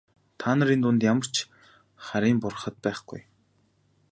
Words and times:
Та 0.39 0.49
нарын 0.57 0.81
дунд 0.83 1.01
ямар 1.11 1.27
ч 1.33 1.35
харийн 2.05 2.37
бурхад 2.41 2.75
байхгүй. 2.83 3.21